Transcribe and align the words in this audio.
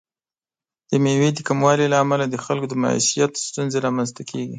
د 0.89 0.91
میوې 1.03 1.29
د 1.33 1.39
کموالي 1.47 1.85
له 1.89 1.97
امله 2.03 2.25
د 2.27 2.35
خلکو 2.45 2.65
د 2.69 2.73
معیشت 2.83 3.31
ستونزې 3.47 3.77
رامنځته 3.85 4.21
کیږي. 4.29 4.49